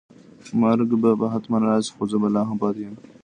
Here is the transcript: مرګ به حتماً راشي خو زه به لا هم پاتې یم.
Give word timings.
مرګ 0.61 0.89
به 1.19 1.27
حتماً 1.33 1.57
راشي 1.67 1.91
خو 1.95 2.03
زه 2.11 2.17
به 2.21 2.27
لا 2.35 2.41
هم 2.49 2.57
پاتې 2.61 2.81
یم. 2.85 2.95